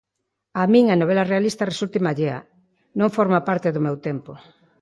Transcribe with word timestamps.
A 0.61 0.63
min 0.73 0.85
a 0.89 0.99
novela 1.01 1.29
realista 1.31 1.69
resúltame 1.71 2.07
allea, 2.09 2.39
non 2.99 3.09
forma 3.17 3.45
parte 3.49 3.73
do 3.75 3.83
meu 3.85 3.95
tempo. 4.07 4.31